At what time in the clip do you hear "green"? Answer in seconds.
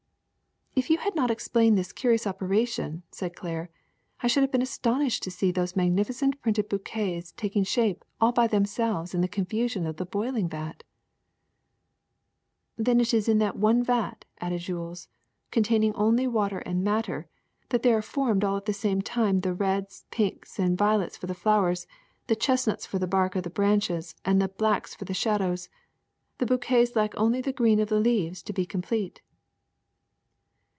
27.53-27.81